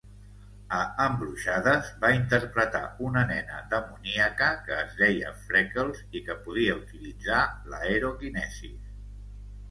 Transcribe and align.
A 0.75 0.77
"Embruixades" 1.01 1.89
va 2.05 2.09
interpretar 2.13 2.81
una 3.07 3.21
nena 3.31 3.59
demoníaca 3.73 4.47
que 4.69 4.79
es 4.85 4.95
deia 5.01 5.33
Freckles 5.49 6.01
i 6.21 6.23
que 6.29 6.37
podia 6.47 6.79
utilitzar 6.79 7.43
l'aerokinesis. 7.75 8.81